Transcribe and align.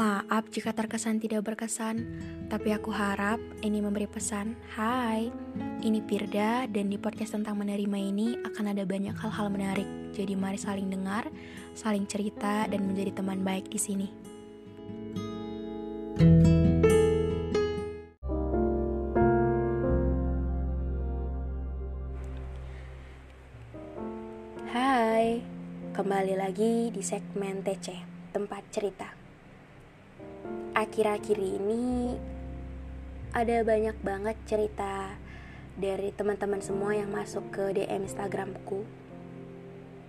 Maaf 0.00 0.48
jika 0.48 0.72
terkesan 0.72 1.20
tidak 1.20 1.44
berkesan, 1.44 2.08
tapi 2.48 2.72
aku 2.72 2.88
harap 2.88 3.36
ini 3.60 3.84
memberi 3.84 4.08
pesan. 4.08 4.56
Hai, 4.72 5.28
ini 5.84 6.00
Pirda 6.00 6.64
dan 6.72 6.88
di 6.88 6.96
podcast 6.96 7.36
tentang 7.36 7.60
menerima 7.60 7.98
ini 8.00 8.32
akan 8.40 8.72
ada 8.72 8.88
banyak 8.88 9.12
hal-hal 9.12 9.52
menarik. 9.52 9.84
Jadi 10.16 10.32
mari 10.40 10.56
saling 10.56 10.88
dengar, 10.88 11.28
saling 11.76 12.08
cerita 12.08 12.64
dan 12.64 12.80
menjadi 12.88 13.20
teman 13.20 13.44
baik 13.44 13.68
di 13.68 13.76
sini. 13.76 14.08
Hai, 24.64 25.44
kembali 25.92 26.40
lagi 26.40 26.88
di 26.88 27.04
segmen 27.04 27.60
TC, 27.60 28.00
tempat 28.32 28.64
cerita 28.72 29.19
akhir-akhir 30.80 31.36
ini 31.36 32.16
ada 33.36 33.60
banyak 33.60 33.96
banget 34.00 34.36
cerita 34.48 35.12
dari 35.76 36.08
teman-teman 36.16 36.64
semua 36.64 36.96
yang 36.96 37.12
masuk 37.12 37.52
ke 37.52 37.76
DM 37.76 38.08
Instagramku. 38.08 38.88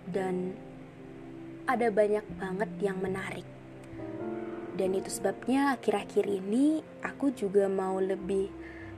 Dan 0.08 0.56
ada 1.68 1.92
banyak 1.92 2.24
banget 2.40 2.70
yang 2.80 2.98
menarik. 3.04 3.44
Dan 4.72 4.96
itu 4.96 5.12
sebabnya 5.12 5.76
akhir-akhir 5.76 6.24
ini 6.24 6.80
aku 7.04 7.36
juga 7.36 7.68
mau 7.68 8.00
lebih 8.00 8.48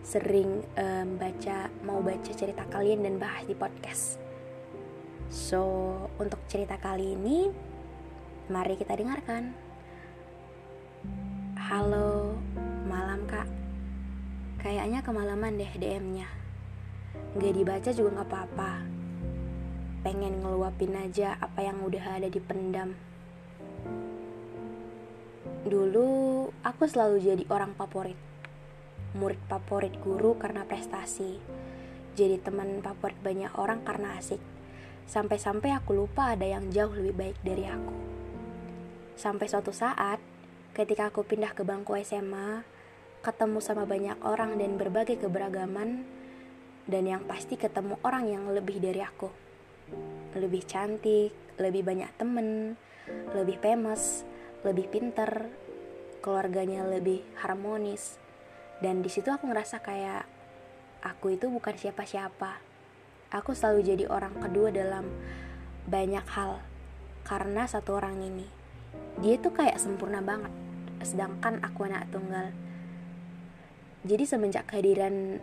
sering 0.06 0.62
um, 0.78 1.08
baca 1.18 1.72
mau 1.82 1.98
baca 2.04 2.30
cerita 2.30 2.62
kalian 2.70 3.02
dan 3.02 3.18
bahas 3.18 3.42
di 3.50 3.58
podcast. 3.58 4.22
So 5.26 5.66
untuk 6.22 6.38
cerita 6.46 6.78
kali 6.78 7.18
ini 7.18 7.50
mari 8.46 8.78
kita 8.78 8.94
dengarkan 8.94 9.63
Halo, 11.64 12.36
malam 12.84 13.24
kak. 13.24 13.48
Kayaknya 14.60 15.00
kemalaman 15.00 15.56
deh 15.56 15.72
DM-nya 15.80 16.28
Gak 17.40 17.56
dibaca 17.56 17.88
juga 17.88 18.20
gak 18.20 18.28
apa-apa. 18.28 18.84
Pengen 20.04 20.44
ngeluapin 20.44 20.92
aja 20.92 21.40
apa 21.40 21.64
yang 21.64 21.80
udah 21.80 22.20
ada 22.20 22.28
di 22.28 22.36
pendam. 22.36 22.92
Dulu 25.64 26.52
aku 26.60 26.84
selalu 26.84 27.32
jadi 27.32 27.44
orang 27.48 27.72
favorit. 27.80 28.20
Murid 29.16 29.40
favorit 29.48 29.96
guru 30.04 30.36
karena 30.36 30.68
prestasi. 30.68 31.40
Jadi 32.12 32.44
teman 32.44 32.84
favorit 32.84 33.16
banyak 33.24 33.56
orang 33.56 33.80
karena 33.88 34.20
asik. 34.20 34.44
Sampai-sampai 35.08 35.72
aku 35.72 35.96
lupa 35.96 36.36
ada 36.36 36.44
yang 36.44 36.68
jauh 36.68 36.92
lebih 36.92 37.16
baik 37.16 37.38
dari 37.40 37.64
aku. 37.64 37.96
Sampai 39.16 39.48
suatu 39.48 39.72
saat 39.72 40.33
Ketika 40.74 41.06
aku 41.06 41.22
pindah 41.22 41.54
ke 41.54 41.62
bangku 41.62 41.94
SMA, 42.02 42.66
ketemu 43.22 43.62
sama 43.62 43.86
banyak 43.86 44.18
orang 44.26 44.58
dan 44.58 44.74
berbagai 44.74 45.22
keberagaman, 45.22 46.02
dan 46.90 47.06
yang 47.06 47.22
pasti 47.30 47.54
ketemu 47.54 47.94
orang 48.02 48.26
yang 48.26 48.50
lebih 48.50 48.82
dari 48.82 48.98
aku. 48.98 49.30
Lebih 50.34 50.66
cantik, 50.66 51.30
lebih 51.62 51.86
banyak 51.86 52.10
temen, 52.18 52.74
lebih 53.38 53.54
famous, 53.62 54.26
lebih 54.66 54.90
pinter, 54.90 55.46
keluarganya 56.18 56.82
lebih 56.90 57.22
harmonis. 57.38 58.18
Dan 58.82 58.98
di 58.98 59.14
situ 59.14 59.30
aku 59.30 59.46
ngerasa 59.46 59.78
kayak 59.78 60.26
aku 61.06 61.38
itu 61.38 61.54
bukan 61.54 61.78
siapa-siapa. 61.78 62.58
Aku 63.30 63.54
selalu 63.54 63.94
jadi 63.94 64.04
orang 64.10 64.42
kedua 64.42 64.74
dalam 64.74 65.06
banyak 65.86 66.26
hal 66.34 66.58
karena 67.22 67.62
satu 67.70 67.94
orang 67.94 68.18
ini. 68.26 68.50
Dia 69.22 69.38
tuh 69.38 69.54
kayak 69.54 69.78
sempurna 69.78 70.18
banget 70.18 70.63
sedangkan 71.04 71.60
aku 71.62 71.86
anak 71.86 72.08
tunggal. 72.10 72.50
Jadi 74.04 74.24
semenjak 74.28 74.68
kehadiran 74.68 75.40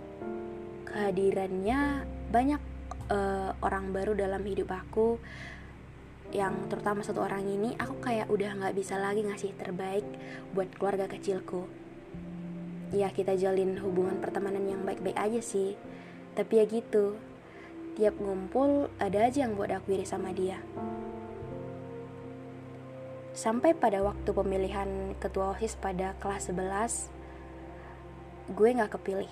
kehadirannya 0.86 2.06
banyak 2.30 2.62
uh, 3.10 3.56
orang 3.64 3.96
baru 3.96 4.14
dalam 4.14 4.44
hidup 4.44 4.70
aku 4.70 5.18
yang 6.32 6.68
terutama 6.72 7.04
satu 7.04 7.24
orang 7.24 7.44
ini 7.44 7.76
aku 7.76 8.00
kayak 8.00 8.32
udah 8.32 8.56
nggak 8.56 8.76
bisa 8.76 8.96
lagi 8.96 9.24
ngasih 9.24 9.52
terbaik 9.58 10.06
buat 10.54 10.70
keluarga 10.78 11.10
kecilku. 11.10 11.66
Ya 12.92 13.08
kita 13.10 13.40
jalin 13.40 13.80
hubungan 13.80 14.20
pertemanan 14.20 14.68
yang 14.68 14.84
baik-baik 14.84 15.16
aja 15.16 15.40
sih. 15.40 15.80
Tapi 16.36 16.60
ya 16.60 16.66
gitu 16.68 17.16
tiap 17.96 18.16
ngumpul 18.20 18.88
ada 19.04 19.28
aja 19.28 19.44
yang 19.44 19.60
buat 19.60 19.72
aku 19.72 19.96
iri 20.00 20.08
sama 20.08 20.32
dia 20.32 20.64
Sampai 23.32 23.72
pada 23.72 24.04
waktu 24.04 24.28
pemilihan 24.36 25.16
ketua 25.16 25.56
OSIS 25.56 25.80
pada 25.80 26.12
kelas 26.20 26.52
11, 26.52 27.08
gue 28.52 28.70
gak 28.76 28.92
kepilih. 29.00 29.32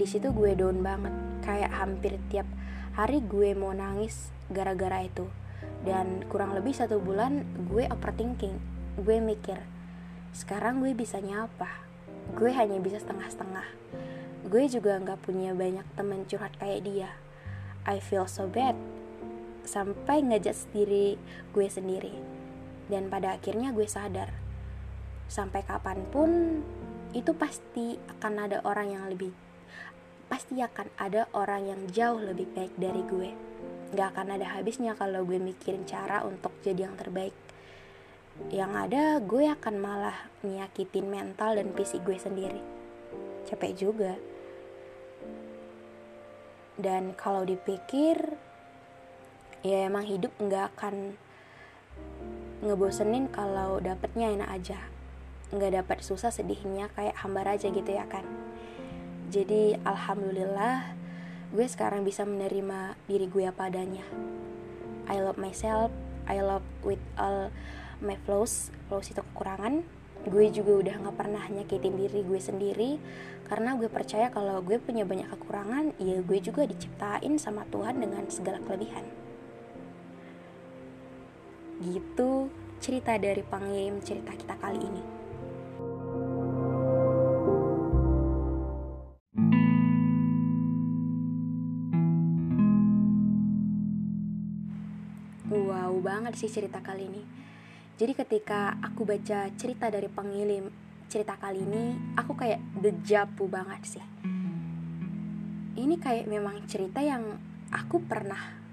Di 0.00 0.08
situ 0.08 0.32
gue 0.32 0.56
down 0.56 0.80
banget, 0.80 1.12
kayak 1.44 1.76
hampir 1.76 2.16
tiap 2.32 2.48
hari 2.96 3.20
gue 3.20 3.52
mau 3.52 3.76
nangis 3.76 4.32
gara-gara 4.48 5.04
itu. 5.04 5.28
Dan 5.84 6.24
kurang 6.32 6.56
lebih 6.56 6.72
satu 6.72 6.96
bulan 6.96 7.44
gue 7.68 7.84
overthinking, 7.84 8.56
gue 9.04 9.20
mikir, 9.20 9.60
sekarang 10.32 10.80
gue 10.80 10.96
bisanya 10.96 11.52
apa? 11.52 11.68
Gue 12.32 12.48
hanya 12.48 12.80
bisa 12.80 12.96
setengah-setengah. 12.96 13.68
Gue 14.48 14.72
juga 14.72 14.96
gak 15.04 15.20
punya 15.20 15.52
banyak 15.52 15.84
temen 16.00 16.24
curhat 16.24 16.56
kayak 16.56 16.80
dia. 16.80 17.12
I 17.84 18.00
feel 18.00 18.24
so 18.24 18.48
bad. 18.48 18.72
Sampai 19.68 20.24
ngejat 20.24 20.56
diri 20.72 21.20
gue 21.52 21.68
sendiri 21.68 22.36
dan 22.86 23.10
pada 23.10 23.38
akhirnya 23.38 23.74
gue 23.74 23.86
sadar 23.86 24.30
sampai 25.26 25.66
kapan 25.66 26.06
pun 26.10 26.62
itu 27.14 27.34
pasti 27.34 27.98
akan 27.98 28.34
ada 28.46 28.58
orang 28.62 28.94
yang 28.94 29.04
lebih 29.10 29.34
pasti 30.26 30.58
akan 30.58 30.90
ada 30.98 31.30
orang 31.38 31.70
yang 31.70 31.80
jauh 31.90 32.18
lebih 32.18 32.50
baik 32.50 32.74
dari 32.74 33.02
gue. 33.06 33.30
Gak 33.94 34.14
akan 34.14 34.38
ada 34.38 34.58
habisnya 34.58 34.98
kalau 34.98 35.22
gue 35.22 35.38
mikirin 35.38 35.86
cara 35.86 36.26
untuk 36.26 36.50
jadi 36.66 36.90
yang 36.90 36.98
terbaik. 36.98 37.34
Yang 38.50 38.72
ada 38.74 39.02
gue 39.22 39.44
akan 39.46 39.74
malah 39.78 40.18
nyakitin 40.42 41.06
mental 41.06 41.56
dan 41.56 41.70
fisik 41.72 42.02
gue 42.02 42.18
sendiri. 42.18 42.60
Capek 43.46 43.72
juga. 43.78 44.18
Dan 46.76 47.14
kalau 47.16 47.46
dipikir 47.46 48.18
ya 49.64 49.88
emang 49.88 50.04
hidup 50.04 50.34
nggak 50.36 50.76
akan 50.76 51.16
ngebosenin 52.64 53.28
kalau 53.28 53.76
dapetnya 53.84 54.32
enak 54.32 54.48
aja. 54.48 54.80
Nggak 55.52 55.84
dapat 55.84 55.98
susah 56.00 56.32
sedihnya 56.32 56.88
kayak 56.96 57.20
hambar 57.20 57.52
aja 57.52 57.68
gitu 57.68 57.90
ya 57.90 58.08
kan? 58.08 58.24
Jadi 59.28 59.76
alhamdulillah 59.84 60.96
gue 61.52 61.66
sekarang 61.68 62.02
bisa 62.02 62.24
menerima 62.24 62.96
diri 63.04 63.26
gue 63.28 63.44
apa 63.44 63.68
adanya. 63.68 64.06
I 65.06 65.20
love 65.20 65.36
myself 65.36 65.92
I 66.26 66.42
love 66.42 66.64
with 66.82 67.02
all 67.20 67.52
my 68.00 68.16
flaws 68.24 68.72
flaws 68.88 69.12
itu 69.12 69.20
kekurangan. 69.20 69.84
Gue 70.26 70.50
juga 70.50 70.80
udah 70.80 70.94
nggak 71.06 71.16
pernah 71.20 71.44
nyakitin 71.52 71.94
diri 71.94 72.24
gue 72.24 72.40
sendiri. 72.40 72.90
Karena 73.46 73.78
gue 73.78 73.86
percaya 73.86 74.32
kalau 74.32 74.58
gue 74.64 74.80
punya 74.80 75.06
banyak 75.06 75.28
kekurangan 75.28 75.94
ya 76.00 76.18
gue 76.24 76.38
juga 76.40 76.66
diciptain 76.66 77.36
sama 77.38 77.68
Tuhan 77.70 78.00
dengan 78.00 78.26
segala 78.26 78.58
kelebihan 78.64 79.25
gitu 81.80 82.48
cerita 82.80 83.16
dari 83.20 83.42
pengirim 83.44 84.00
cerita 84.00 84.32
kita 84.32 84.54
kali 84.56 84.80
ini. 84.80 85.02
Wow 95.46 96.02
banget 96.02 96.34
sih 96.40 96.50
cerita 96.50 96.82
kali 96.82 97.06
ini. 97.06 97.22
Jadi 97.96 98.12
ketika 98.12 98.76
aku 98.82 99.08
baca 99.08 99.48
cerita 99.56 99.88
dari 99.88 100.10
pengirim 100.12 100.68
cerita 101.06 101.38
kali 101.38 101.64
ini, 101.64 101.96
aku 102.18 102.36
kayak 102.36 102.60
dejapu 102.76 103.48
banget 103.48 103.80
sih. 103.96 104.04
Ini 105.76 105.94
kayak 105.96 106.26
memang 106.28 106.66
cerita 106.68 107.00
yang 107.00 107.40
aku 107.72 108.02
pernah 108.04 108.65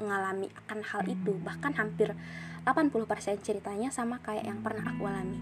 mengalami 0.00 0.50
akan 0.64 0.80
hal 0.82 1.02
itu 1.06 1.36
bahkan 1.42 1.74
hampir 1.76 2.14
80% 2.64 3.44
ceritanya 3.44 3.92
sama 3.92 4.18
kayak 4.24 4.48
yang 4.48 4.64
pernah 4.64 4.88
aku 4.88 5.04
alami. 5.04 5.38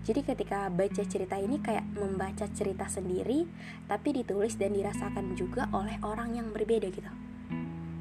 Jadi 0.00 0.24
ketika 0.24 0.72
baca 0.72 1.02
cerita 1.04 1.36
ini 1.36 1.60
kayak 1.60 1.84
membaca 1.92 2.48
cerita 2.52 2.88
sendiri 2.88 3.44
tapi 3.84 4.16
ditulis 4.16 4.56
dan 4.56 4.72
dirasakan 4.72 5.36
juga 5.36 5.68
oleh 5.76 6.00
orang 6.00 6.36
yang 6.36 6.48
berbeda 6.52 6.88
gitu. 6.88 7.12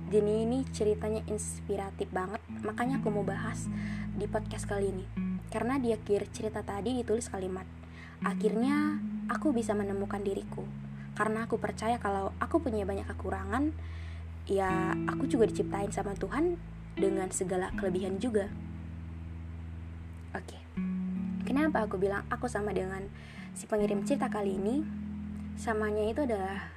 Jadi 0.10 0.34
ini 0.48 0.66
ceritanya 0.74 1.22
inspiratif 1.30 2.10
banget 2.10 2.42
makanya 2.66 2.98
aku 3.04 3.14
mau 3.14 3.24
bahas 3.24 3.68
di 4.16 4.26
podcast 4.26 4.66
kali 4.66 4.90
ini. 4.92 5.06
Karena 5.50 5.76
di 5.82 5.92
akhir 5.92 6.30
cerita 6.32 6.64
tadi 6.64 6.96
ditulis 6.96 7.28
kalimat 7.28 7.68
akhirnya 8.24 9.00
aku 9.32 9.52
bisa 9.52 9.76
menemukan 9.76 10.20
diriku. 10.24 10.64
Karena 11.16 11.48
aku 11.48 11.60
percaya 11.60 12.00
kalau 12.00 12.32
aku 12.40 12.64
punya 12.64 12.88
banyak 12.88 13.08
kekurangan 13.12 13.76
ya 14.50 14.98
aku 15.06 15.30
juga 15.30 15.46
diciptain 15.46 15.94
sama 15.94 16.18
Tuhan 16.18 16.58
dengan 16.98 17.30
segala 17.30 17.70
kelebihan 17.78 18.18
juga. 18.18 18.50
Oke, 20.34 20.58
kenapa 21.46 21.86
aku 21.86 22.02
bilang 22.02 22.26
aku 22.34 22.50
sama 22.50 22.74
dengan 22.74 23.06
si 23.54 23.70
pengirim 23.70 24.02
cerita 24.04 24.28
kali 24.28 24.58
ini? 24.58 24.82
Samanya 25.60 26.04
itu 26.08 26.24
adalah 26.26 26.72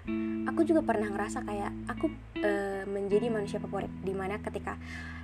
aku 0.46 0.66
juga 0.68 0.82
pernah 0.82 1.06
ngerasa 1.06 1.46
kayak 1.46 1.72
aku 1.86 2.10
e, 2.34 2.82
menjadi 2.90 3.30
manusia 3.30 3.62
favorit 3.62 3.92
di 4.02 4.10
mana 4.10 4.42
ketika 4.42 4.74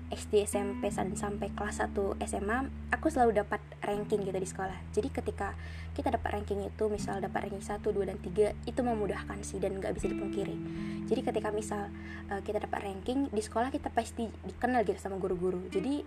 SD, 0.09 0.49
SMP, 0.49 0.89
sampai 0.93 1.53
kelas 1.53 1.85
1 1.85 1.93
SMA 2.25 2.59
aku 2.89 3.13
selalu 3.13 3.45
dapat 3.45 3.61
ranking 3.85 4.25
gitu 4.25 4.39
di 4.41 4.49
sekolah. 4.49 4.77
Jadi 4.93 5.09
ketika 5.13 5.53
kita 5.93 6.09
dapat 6.09 6.41
ranking 6.41 6.65
itu 6.65 6.89
misal 6.89 7.21
dapat 7.21 7.49
ranking 7.49 7.61
1, 7.61 7.85
2, 7.85 8.09
dan 8.09 8.17
3 8.17 8.57
itu 8.65 8.81
memudahkan 8.81 9.39
sih 9.45 9.61
dan 9.61 9.77
nggak 9.77 9.93
bisa 9.93 10.09
dipungkiri. 10.09 10.57
Jadi 11.05 11.21
ketika 11.21 11.49
misal 11.53 11.93
uh, 12.33 12.41
kita 12.41 12.65
dapat 12.65 12.89
ranking 12.89 13.29
di 13.29 13.43
sekolah 13.45 13.69
kita 13.69 13.93
pasti 13.93 14.25
dikenal 14.49 14.89
gitu 14.89 14.97
sama 14.97 15.21
guru-guru. 15.21 15.69
Jadi 15.69 16.05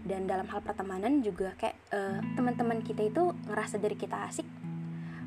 dan 0.00 0.24
dalam 0.24 0.48
hal 0.48 0.64
pertemanan 0.64 1.20
juga 1.20 1.52
kayak 1.60 1.76
uh, 1.92 2.18
teman-teman 2.38 2.80
kita 2.80 3.04
itu 3.04 3.36
ngerasa 3.50 3.76
dari 3.76 3.98
kita 3.98 4.26
asik 4.30 4.59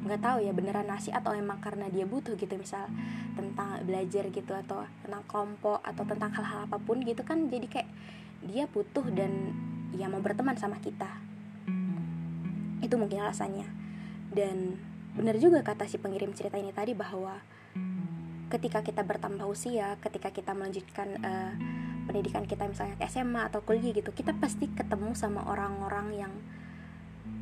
nggak 0.04 0.20
tahu 0.20 0.38
ya 0.44 0.52
beneran 0.52 0.88
nasi 0.88 1.10
atau 1.16 1.32
emang 1.32 1.64
karena 1.64 1.88
dia 1.88 2.04
butuh 2.04 2.36
gitu 2.36 2.60
misal 2.60 2.92
tentang 3.40 3.80
belajar 3.88 4.28
gitu 4.30 4.52
atau 4.52 4.84
tentang 5.04 5.24
kelompok 5.26 5.80
atau 5.80 6.04
tentang 6.04 6.32
hal-hal 6.36 6.68
apa 6.68 6.78
pun 6.78 7.00
gitu 7.02 7.24
kan 7.24 7.48
jadi 7.48 7.68
kayak 7.72 7.90
dia 8.44 8.68
butuh 8.68 9.08
dan 9.16 9.56
ya 9.96 10.12
mau 10.12 10.20
berteman 10.20 10.58
sama 10.60 10.82
kita. 10.84 11.10
Itu 12.84 13.00
mungkin 13.00 13.24
alasannya. 13.24 13.68
Dan 14.34 14.76
benar 15.16 15.38
juga 15.40 15.64
kata 15.64 15.88
si 15.88 16.02
pengirim 16.02 16.34
cerita 16.36 16.58
ini 16.58 16.74
tadi 16.74 16.98
bahwa 16.98 17.38
ketika 18.50 18.86
kita 18.86 19.02
bertambah 19.02 19.50
usia 19.50 19.98
ketika 19.98 20.30
kita 20.30 20.54
melanjutkan 20.54 21.18
uh, 21.26 21.54
pendidikan 22.06 22.46
kita 22.46 22.70
misalnya 22.70 22.98
SMA 23.10 23.50
atau 23.50 23.66
kuliah 23.66 23.90
gitu 23.90 24.14
kita 24.14 24.34
pasti 24.38 24.70
ketemu 24.70 25.18
sama 25.18 25.42
orang-orang 25.50 26.14
yang 26.14 26.34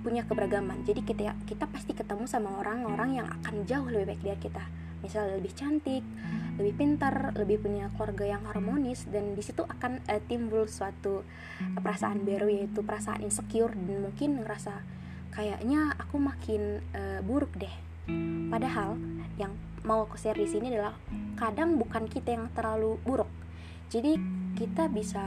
punya 0.02 0.26
keberagaman. 0.26 0.84
Jadi 0.84 1.06
kita 1.06 1.38
kita 1.46 1.70
pasti 1.70 1.94
ketemu 1.94 2.26
sama 2.26 2.58
orang-orang 2.60 3.22
yang 3.22 3.28
akan 3.30 3.64
jauh 3.70 3.88
lebih 3.88 4.14
baik 4.18 4.22
dari 4.26 4.40
kita. 4.42 4.64
Misalnya 5.02 5.38
lebih 5.38 5.54
cantik 5.58 6.04
lebih 6.62 6.74
pintar 6.78 7.34
lebih 7.34 7.64
punya 7.64 7.90
keluarga 7.96 8.38
yang 8.38 8.44
harmonis 8.46 9.10
dan 9.10 9.34
di 9.34 9.42
situ 9.42 9.66
akan 9.66 10.04
uh, 10.06 10.22
timbul 10.30 10.68
suatu 10.70 11.24
uh, 11.24 11.80
perasaan 11.82 12.22
baru 12.28 12.52
yaitu 12.52 12.86
perasaan 12.86 13.24
insecure 13.26 13.74
dan 13.74 14.04
mungkin 14.04 14.44
ngerasa 14.44 14.84
kayaknya 15.32 15.96
aku 15.96 16.20
makin 16.20 16.84
uh, 16.94 17.24
buruk 17.24 17.56
deh. 17.58 17.72
Padahal 18.52 19.00
yang 19.40 19.56
mau 19.82 20.06
aku 20.06 20.20
share 20.20 20.38
di 20.38 20.46
sini 20.46 20.70
adalah 20.70 20.94
kadang 21.40 21.80
bukan 21.80 22.06
kita 22.06 22.36
yang 22.38 22.52
terlalu 22.54 23.00
buruk. 23.02 23.30
Jadi 23.90 24.20
kita 24.54 24.92
bisa 24.92 25.24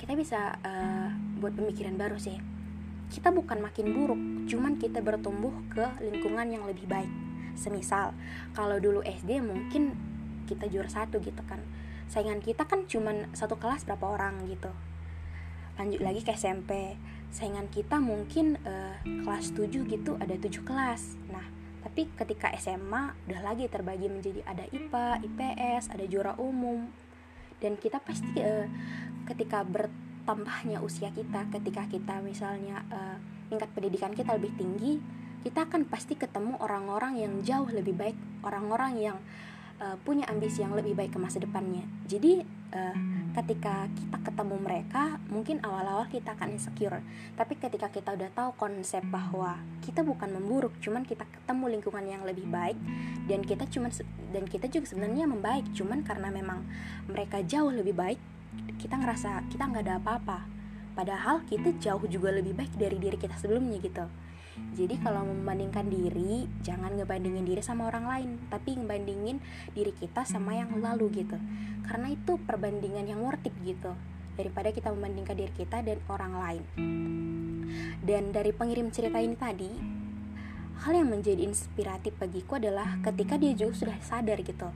kita 0.00 0.14
bisa 0.14 0.56
uh, 0.62 1.10
buat 1.42 1.52
pemikiran 1.52 1.96
baru 2.00 2.16
sih 2.16 2.53
kita 3.12 3.32
bukan 3.32 3.60
makin 3.60 3.92
buruk, 3.92 4.20
cuman 4.48 4.80
kita 4.80 5.00
bertumbuh 5.04 5.52
ke 5.72 5.84
lingkungan 6.00 6.48
yang 6.48 6.64
lebih 6.64 6.88
baik. 6.88 7.10
Semisal, 7.54 8.16
kalau 8.56 8.80
dulu 8.82 9.04
SD 9.04 9.38
mungkin 9.44 9.94
kita 10.44 10.68
juara 10.68 10.90
satu 10.90 11.20
gitu 11.20 11.40
kan. 11.46 11.60
Saingan 12.08 12.44
kita 12.44 12.68
kan 12.68 12.84
cuman 12.84 13.32
satu 13.32 13.56
kelas 13.56 13.88
berapa 13.88 14.04
orang 14.04 14.44
gitu. 14.46 14.70
Lanjut 15.74 16.00
lagi 16.04 16.22
ke 16.22 16.30
SMP, 16.36 16.94
saingan 17.34 17.66
kita 17.66 17.98
mungkin 17.98 18.60
uh, 18.62 18.94
kelas 19.02 19.50
7 19.58 19.72
gitu 19.90 20.14
ada 20.22 20.34
7 20.38 20.62
kelas. 20.62 21.18
Nah, 21.32 21.42
tapi 21.82 22.06
ketika 22.14 22.54
SMA 22.54 23.10
udah 23.26 23.40
lagi 23.42 23.66
terbagi 23.66 24.06
menjadi 24.06 24.40
ada 24.46 24.64
IPA, 24.70 25.06
IPS, 25.26 25.90
ada 25.90 26.04
juara 26.06 26.32
umum. 26.38 26.86
Dan 27.58 27.74
kita 27.74 27.98
pasti 27.98 28.38
uh, 28.38 28.70
ketika 29.26 29.66
ber 29.66 29.90
tambahnya 30.24 30.80
usia 30.80 31.12
kita 31.12 31.46
ketika 31.52 31.88
kita 31.88 32.20
misalnya 32.24 32.84
uh, 32.92 33.16
tingkat 33.48 33.68
pendidikan 33.76 34.12
kita 34.16 34.36
lebih 34.36 34.52
tinggi 34.56 35.00
kita 35.44 35.68
akan 35.68 35.84
pasti 35.84 36.16
ketemu 36.16 36.56
orang-orang 36.56 37.20
yang 37.20 37.32
jauh 37.44 37.68
lebih 37.68 37.92
baik 37.92 38.16
orang-orang 38.40 38.96
yang 38.96 39.16
uh, 39.80 39.96
punya 40.02 40.24
ambisi 40.32 40.64
yang 40.64 40.72
lebih 40.72 40.96
baik 40.96 41.12
ke 41.12 41.20
masa 41.20 41.36
depannya. 41.36 41.84
Jadi 42.08 42.40
uh, 42.72 42.96
ketika 43.36 43.90
kita 43.92 44.18
ketemu 44.24 44.56
mereka 44.56 45.20
mungkin 45.28 45.60
awal-awal 45.60 46.08
kita 46.08 46.32
akan 46.32 46.56
insecure. 46.56 47.04
Tapi 47.34 47.60
ketika 47.60 47.92
kita 47.92 48.16
udah 48.16 48.30
tahu 48.32 48.50
konsep 48.56 49.04
bahwa 49.04 49.60
kita 49.84 50.00
bukan 50.00 50.32
memburuk 50.32 50.72
cuman 50.80 51.04
kita 51.04 51.28
ketemu 51.28 51.78
lingkungan 51.78 52.04
yang 52.08 52.22
lebih 52.24 52.48
baik 52.48 52.78
dan 53.28 53.44
kita 53.44 53.68
cuman 53.68 53.90
dan 54.32 54.44
kita 54.48 54.66
juga 54.72 54.88
sebenarnya 54.88 55.28
membaik 55.28 55.68
cuman 55.76 56.02
karena 56.02 56.32
memang 56.32 56.64
mereka 57.06 57.44
jauh 57.44 57.70
lebih 57.70 57.92
baik 57.92 58.20
kita 58.78 58.98
ngerasa 58.98 59.46
kita 59.50 59.64
nggak 59.70 59.84
ada 59.86 59.96
apa-apa. 60.00 60.38
Padahal 60.94 61.42
kita 61.46 61.74
jauh 61.82 62.06
juga 62.06 62.30
lebih 62.30 62.54
baik 62.54 62.78
dari 62.78 62.96
diri 62.98 63.18
kita 63.18 63.34
sebelumnya 63.38 63.82
gitu. 63.82 64.06
Jadi 64.54 65.02
kalau 65.02 65.26
membandingkan 65.26 65.90
diri 65.90 66.46
jangan 66.62 66.94
ngebandingin 66.94 67.42
diri 67.42 67.58
sama 67.58 67.90
orang 67.90 68.06
lain 68.06 68.30
tapi 68.46 68.78
ngebandingin 68.78 69.42
diri 69.74 69.90
kita 69.90 70.22
sama 70.22 70.54
yang 70.54 70.70
lalu 70.78 71.26
gitu. 71.26 71.38
Karena 71.82 72.14
itu 72.14 72.38
perbandingan 72.38 73.10
yang 73.10 73.20
worth 73.22 73.42
it 73.42 73.54
gitu 73.66 73.90
daripada 74.38 74.70
kita 74.70 74.90
membandingkan 74.94 75.34
diri 75.34 75.52
kita 75.54 75.82
dan 75.82 75.98
orang 76.06 76.32
lain. 76.38 76.62
Dan 77.98 78.30
dari 78.30 78.54
pengirim 78.54 78.94
cerita 78.94 79.18
ini 79.18 79.34
tadi 79.34 79.70
hal 80.84 80.92
yang 80.94 81.10
menjadi 81.10 81.42
inspiratif 81.46 82.14
bagiku 82.18 82.58
adalah 82.58 82.98
ketika 83.02 83.38
dia 83.38 83.54
juga 83.54 83.74
sudah 83.74 83.98
sadar 84.02 84.38
gitu 84.42 84.68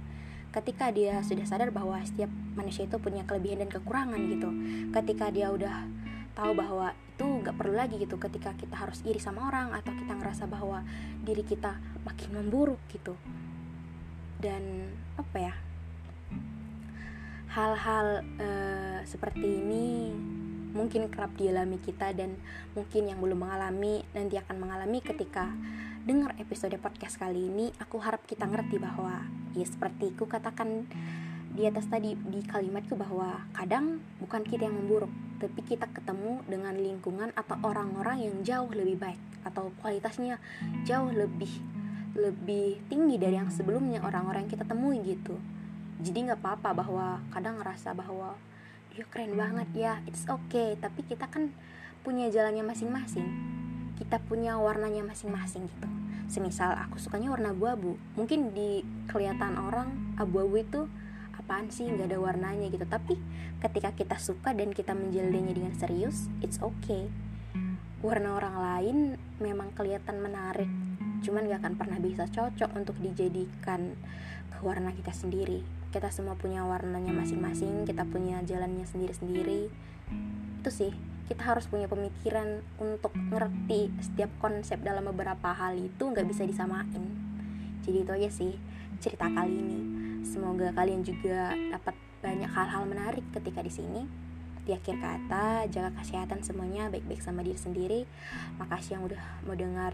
ketika 0.48 0.88
dia 0.88 1.20
sudah 1.20 1.44
sadar 1.44 1.68
bahwa 1.68 2.00
setiap 2.00 2.32
manusia 2.56 2.88
itu 2.88 2.96
punya 2.96 3.22
kelebihan 3.28 3.64
dan 3.64 3.70
kekurangan 3.70 4.20
gitu. 4.32 4.50
Ketika 4.92 5.28
dia 5.28 5.52
udah 5.52 5.84
tahu 6.32 6.54
bahwa 6.56 6.94
itu 6.94 7.26
nggak 7.26 7.56
perlu 7.58 7.74
lagi 7.74 7.98
gitu 7.98 8.14
ketika 8.14 8.54
kita 8.54 8.78
harus 8.78 9.02
iri 9.02 9.18
sama 9.18 9.50
orang 9.50 9.74
atau 9.74 9.90
kita 9.90 10.14
ngerasa 10.14 10.46
bahwa 10.46 10.86
diri 11.26 11.42
kita 11.42 11.76
makin 12.06 12.30
memburuk 12.30 12.78
gitu. 12.94 13.18
Dan 14.38 14.86
apa 15.18 15.36
ya? 15.36 15.54
Hal-hal 17.48 18.22
uh, 18.38 19.00
seperti 19.02 19.42
ini 19.42 20.14
mungkin 20.72 21.10
kerap 21.10 21.34
dialami 21.34 21.80
kita 21.82 22.14
dan 22.14 22.38
mungkin 22.76 23.10
yang 23.10 23.18
belum 23.18 23.40
mengalami 23.40 24.04
nanti 24.14 24.38
akan 24.38 24.56
mengalami 24.62 25.02
ketika 25.02 25.50
dengar 26.06 26.36
episode 26.38 26.76
podcast 26.78 27.18
kali 27.18 27.50
ini, 27.50 27.74
aku 27.82 27.98
harap 27.98 28.22
kita 28.28 28.46
ngerti 28.46 28.78
bahwa 28.78 29.26
ya 29.56 29.66
seperti 29.66 30.14
ku 30.14 30.30
katakan 30.30 30.86
di 31.50 31.66
atas 31.66 31.90
tadi 31.90 32.14
di 32.14 32.44
kalimatku 32.44 32.94
bahwa 32.94 33.48
kadang 33.56 33.98
bukan 34.22 34.46
kita 34.46 34.68
yang 34.68 34.78
memburuk, 34.78 35.10
tapi 35.42 35.64
kita 35.66 35.90
ketemu 35.90 36.44
dengan 36.46 36.76
lingkungan 36.76 37.34
atau 37.34 37.58
orang-orang 37.66 38.22
yang 38.22 38.36
jauh 38.46 38.70
lebih 38.70 39.00
baik 39.00 39.22
atau 39.42 39.72
kualitasnya 39.82 40.38
jauh 40.86 41.08
lebih 41.10 41.50
lebih 42.14 42.78
tinggi 42.90 43.16
dari 43.16 43.38
yang 43.38 43.50
sebelumnya 43.50 44.04
orang-orang 44.04 44.46
yang 44.46 44.52
kita 44.54 44.66
temui 44.68 45.02
gitu. 45.02 45.34
Jadi 45.98 46.30
nggak 46.30 46.38
apa-apa 46.38 46.70
bahwa 46.78 47.06
kadang 47.34 47.58
ngerasa 47.58 47.90
bahwa 47.96 48.38
dia 48.94 49.02
keren 49.10 49.34
banget 49.34 49.68
ya, 49.74 49.92
it's 50.06 50.26
okay, 50.30 50.78
tapi 50.78 51.02
kita 51.06 51.26
kan 51.26 51.50
punya 52.06 52.30
jalannya 52.30 52.62
masing-masing 52.62 53.58
kita 53.98 54.22
punya 54.22 54.54
warnanya 54.54 55.02
masing-masing 55.02 55.66
gitu. 55.66 55.86
Semisal 56.30 56.78
aku 56.78 57.02
sukanya 57.02 57.34
warna 57.34 57.50
abu-abu. 57.50 57.98
Mungkin 58.14 58.54
di 58.54 58.86
kelihatan 59.10 59.58
orang 59.58 60.14
abu-abu 60.14 60.62
itu 60.62 60.80
apa 61.34 61.42
apaan 61.58 61.66
sih? 61.74 61.90
Nggak 61.90 62.14
ada 62.14 62.18
warnanya 62.22 62.70
gitu. 62.70 62.86
Tapi 62.86 63.18
ketika 63.58 63.90
kita 63.98 64.16
suka 64.22 64.54
dan 64.54 64.70
kita 64.70 64.94
menjalannya 64.94 65.50
dengan 65.50 65.74
serius 65.74 66.30
it's 66.38 66.62
okay. 66.62 67.10
Warna 67.98 68.38
orang 68.38 68.56
lain 68.62 68.96
memang 69.42 69.74
kelihatan 69.74 70.22
menarik. 70.22 70.70
Cuman 71.18 71.50
gak 71.50 71.66
akan 71.66 71.74
pernah 71.74 71.98
bisa 71.98 72.30
cocok 72.30 72.78
untuk 72.78 72.94
dijadikan 73.02 73.98
ke 74.54 74.62
warna 74.62 74.94
kita 74.94 75.10
sendiri. 75.10 75.66
Kita 75.90 76.14
semua 76.14 76.38
punya 76.38 76.62
warnanya 76.62 77.10
masing-masing 77.10 77.82
kita 77.90 78.06
punya 78.06 78.38
jalannya 78.46 78.86
sendiri-sendiri. 78.86 79.66
Itu 80.62 80.70
sih 80.70 80.94
kita 81.28 81.44
harus 81.44 81.68
punya 81.68 81.84
pemikiran 81.84 82.64
untuk 82.80 83.12
ngerti 83.12 83.92
setiap 84.00 84.32
konsep 84.40 84.80
dalam 84.80 85.04
beberapa 85.12 85.52
hal 85.52 85.76
itu 85.76 86.00
nggak 86.00 86.24
bisa 86.24 86.48
disamain. 86.48 87.04
Jadi 87.84 87.98
itu 88.00 88.12
aja 88.16 88.30
sih 88.32 88.56
cerita 88.98 89.28
kali 89.28 89.52
ini. 89.52 89.80
Semoga 90.24 90.72
kalian 90.72 91.04
juga 91.04 91.52
dapat 91.52 91.94
banyak 92.24 92.48
hal-hal 92.48 92.82
menarik 92.88 93.24
ketika 93.36 93.60
di 93.60 93.68
sini. 93.68 94.08
Di 94.64 94.72
akhir 94.72 95.00
kata 95.00 95.68
jaga 95.68 95.92
kesehatan 96.00 96.40
semuanya 96.40 96.88
baik-baik 96.88 97.20
sama 97.20 97.44
diri 97.44 97.60
sendiri. 97.60 98.00
Makasih 98.56 98.96
yang 98.96 99.04
udah 99.04 99.22
mau 99.44 99.52
dengar 99.52 99.92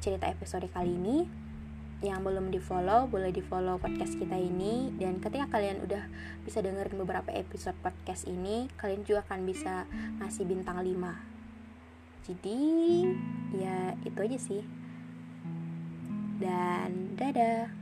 cerita 0.00 0.26
episode 0.26 0.66
kali 0.72 0.96
ini 0.96 1.28
yang 2.02 2.26
belum 2.26 2.50
di 2.50 2.58
follow 2.58 3.06
boleh 3.06 3.30
di 3.30 3.40
follow 3.40 3.78
podcast 3.78 4.18
kita 4.18 4.34
ini. 4.34 4.90
Dan 4.98 5.22
ketika 5.22 5.48
kalian 5.48 5.80
udah 5.86 6.04
bisa 6.42 6.58
dengerin 6.58 6.98
beberapa 6.98 7.30
episode 7.30 7.78
podcast 7.80 8.26
ini 8.26 8.66
kalian 8.76 9.06
juga 9.06 9.22
akan 9.26 9.46
bisa 9.46 9.86
ngasih 10.18 10.44
bintang 10.44 10.82
5 10.82 11.32
jadi 12.22 12.58
ya 13.50 13.98
itu 14.06 14.18
aja 14.22 14.38
sih. 14.38 14.62
Dan 16.38 17.18
dadah 17.18 17.81